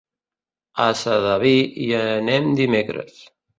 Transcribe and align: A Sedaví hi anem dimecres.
A 0.85 0.87
Sedaví 1.01 1.53
hi 1.83 1.91
anem 2.01 2.51
dimecres. 2.65 3.25